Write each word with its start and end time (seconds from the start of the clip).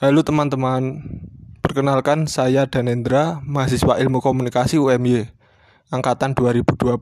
Halo 0.00 0.24
teman-teman, 0.24 1.04
perkenalkan 1.60 2.24
saya 2.24 2.64
Danendra, 2.64 3.44
mahasiswa 3.44 4.00
ilmu 4.00 4.24
komunikasi 4.24 4.80
UMY, 4.80 5.28
angkatan 5.92 6.32
2020. 6.32 6.96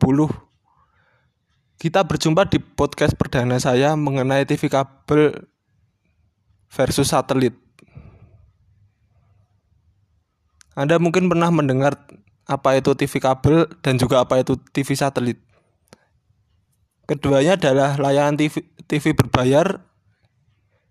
Kita 1.79 2.03
berjumpa 2.03 2.51
di 2.51 2.59
podcast 2.59 3.15
perdana 3.15 3.63
saya 3.63 3.95
mengenai 3.95 4.43
TV 4.51 4.67
kabel 4.67 5.47
versus 6.75 7.15
satelit. 7.15 7.55
Anda 10.75 10.99
mungkin 10.99 11.31
pernah 11.31 11.55
mendengar 11.55 12.03
apa 12.51 12.83
itu 12.83 12.99
TV 12.99 13.23
kabel 13.23 13.71
dan 13.79 13.95
juga 14.03 14.27
apa 14.27 14.43
itu 14.43 14.59
TV 14.75 14.99
satelit. 14.99 15.39
Keduanya 17.07 17.55
adalah 17.55 17.95
layanan 17.95 18.35
TV, 18.35 18.67
TV 18.91 19.15
berbayar 19.15 19.87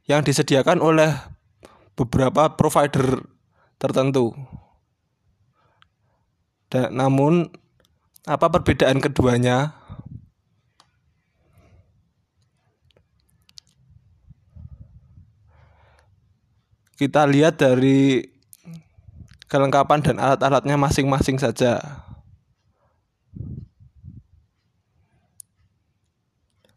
yang 0.07 0.23
disediakan 0.23 0.79
oleh 0.79 1.35
beberapa 1.98 2.53
provider 2.53 3.26
tertentu. 3.81 4.38
Dan 6.70 6.94
namun 6.94 7.49
apa 8.30 8.48
perbedaan 8.54 9.02
keduanya? 9.02 9.73
Kita 16.98 17.30
lihat 17.30 17.62
dari 17.62 18.26
kelengkapan 19.48 20.02
dan 20.02 20.18
alat-alatnya 20.18 20.76
masing-masing 20.82 21.38
saja. 21.38 21.77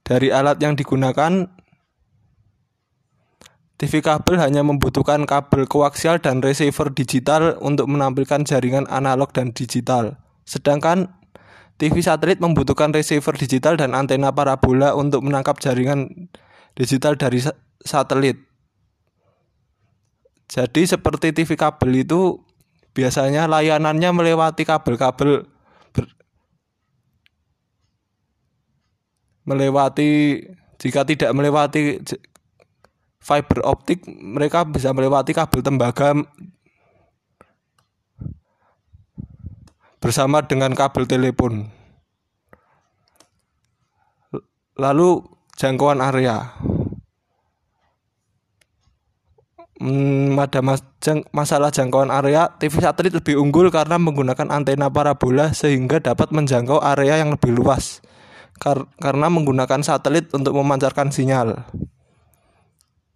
Dari 0.05 0.29
alat 0.29 0.61
yang 0.61 0.77
digunakan 0.77 1.49
TV 3.80 4.05
kabel 4.05 4.37
hanya 4.37 4.61
membutuhkan 4.61 5.25
kabel 5.25 5.65
koaksial 5.65 6.21
dan 6.21 6.45
receiver 6.45 6.93
digital 6.93 7.57
untuk 7.65 7.88
menampilkan 7.88 8.45
jaringan 8.45 8.85
analog 8.93 9.32
dan 9.32 9.57
digital. 9.57 10.21
Sedangkan 10.45 11.09
TV 11.80 12.05
satelit 12.05 12.45
membutuhkan 12.45 12.93
receiver 12.93 13.32
digital 13.40 13.80
dan 13.80 13.96
antena 13.96 14.37
parabola 14.37 14.93
untuk 14.93 15.24
menangkap 15.24 15.57
jaringan 15.65 16.29
digital 16.77 17.16
dari 17.16 17.40
satelit. 17.80 18.37
Jadi 20.52 20.85
seperti 20.85 21.33
TV 21.33 21.57
kabel 21.57 22.05
itu 22.05 22.37
biasanya 22.93 23.49
layanannya 23.49 24.12
melewati 24.12 24.68
kabel-kabel 24.68 25.49
melewati 29.49 30.37
jika 30.77 31.09
tidak 31.09 31.33
melewati 31.33 31.96
fiber 33.21 33.60
optik 33.68 34.09
mereka 34.09 34.65
bisa 34.65 34.90
melewati 34.96 35.37
kabel 35.37 35.60
tembaga 35.60 36.16
bersama 40.01 40.40
dengan 40.40 40.73
kabel 40.73 41.04
telepon. 41.04 41.68
Lalu 44.80 45.21
jangkauan 45.60 46.01
area. 46.01 46.57
Hmm, 49.80 50.37
ada 50.37 50.60
masalah 51.32 51.73
jangkauan 51.73 52.12
area, 52.12 52.52
TV 52.60 52.84
satelit 52.84 53.16
lebih 53.16 53.40
unggul 53.40 53.73
karena 53.73 53.96
menggunakan 53.96 54.52
antena 54.52 54.93
parabola 54.93 55.57
sehingga 55.57 56.01
dapat 56.01 56.32
menjangkau 56.32 56.80
area 56.80 57.21
yang 57.21 57.32
lebih 57.32 57.52
luas. 57.52 58.05
Kar 58.60 58.93
karena 59.01 59.32
menggunakan 59.32 59.80
satelit 59.80 60.29
untuk 60.37 60.52
memancarkan 60.52 61.09
sinyal. 61.09 61.65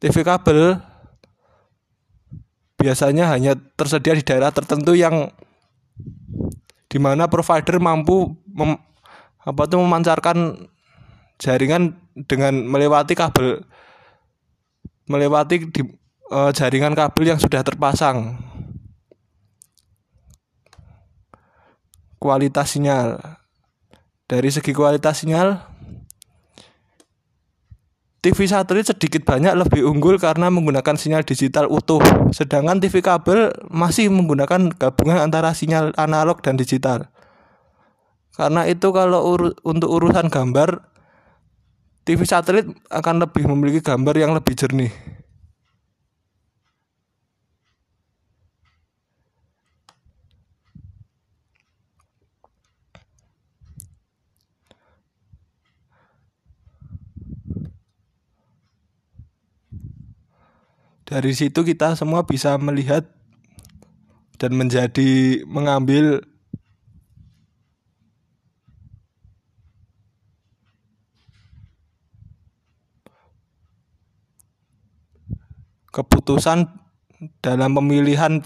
TV 0.03 0.27
kabel 0.27 0.79
biasanya 2.77 3.33
hanya 3.33 3.57
tersedia 3.57 4.13
di 4.13 4.25
daerah 4.27 4.53
tertentu 4.53 4.93
yang 4.93 5.33
di 6.93 6.99
mana 7.01 7.27
provider 7.27 7.81
mampu 7.81 8.37
mem, 8.47 8.77
apa 9.43 9.63
itu 9.67 9.77
memancarkan 9.81 10.69
jaringan 11.41 11.97
dengan 12.29 12.55
melewati 12.69 13.19
kabel 13.19 13.65
melewati 15.09 15.69
di, 15.69 15.83
e, 16.31 16.39
jaringan 16.53 16.97
kabel 16.97 17.35
yang 17.35 17.41
sudah 17.41 17.61
terpasang. 17.61 18.41
Kualitas 22.17 22.73
sinyal. 22.73 23.21
Dari 24.25 24.49
segi 24.49 24.73
kualitas 24.73 25.21
sinyal 25.21 25.61
TV 28.25 28.49
satelit 28.49 28.89
sedikit 28.89 29.21
banyak 29.29 29.53
lebih 29.53 29.85
unggul 29.85 30.17
karena 30.17 30.49
menggunakan 30.49 30.97
sinyal 30.97 31.29
digital 31.29 31.69
utuh, 31.69 32.01
sedangkan 32.33 32.81
TV 32.81 33.05
kabel 33.05 33.53
masih 33.69 34.09
menggunakan 34.09 34.73
gabungan 34.81 35.21
antara 35.21 35.53
sinyal 35.53 35.93
analog 36.01 36.41
dan 36.41 36.57
digital. 36.57 37.13
Karena 38.33 38.65
itu 38.65 38.97
kalau 38.97 39.29
ur 39.29 39.53
untuk 39.69 39.93
urusan 39.93 40.33
gambar, 40.33 40.89
TV 42.09 42.25
satelit 42.25 42.65
akan 42.89 43.29
lebih 43.29 43.45
memiliki 43.45 43.85
gambar 43.85 44.17
yang 44.17 44.33
lebih 44.33 44.57
jernih. 44.57 45.14
Dari 61.05 61.37
situ 61.37 61.61
kita 61.61 61.97
semua 62.01 62.25
bisa 62.25 62.57
melihat 62.57 63.05
dan 64.41 64.57
menjadi 64.57 65.45
mengambil 65.45 66.25
keputusan 75.95 76.67
dalam 77.39 77.71
pemilihan 77.79 78.43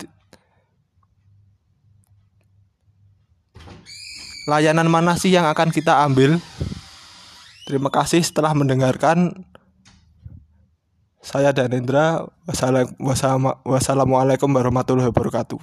layanan 4.44 4.92
mana 4.92 5.16
sih 5.16 5.32
yang 5.32 5.48
akan 5.48 5.72
kita 5.72 6.04
ambil. 6.04 6.36
Terima 7.64 7.88
kasih 7.88 8.20
setelah 8.20 8.52
mendengarkan. 8.52 9.47
Saya 11.28 11.52
Danendra. 11.52 12.24
Wassalamualaikum 12.48 14.48
warahmatullahi 14.48 15.12
wabarakatuh. 15.12 15.60